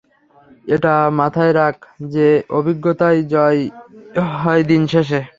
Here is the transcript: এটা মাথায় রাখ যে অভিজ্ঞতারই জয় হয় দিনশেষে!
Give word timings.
এটা 0.65 0.91
মাথায় 1.19 1.53
রাখ 1.55 1.75
যে 2.13 2.27
অভিজ্ঞতারই 2.51 3.21
জয় 3.33 3.61
হয় 4.35 4.63
দিনশেষে! 4.69 5.19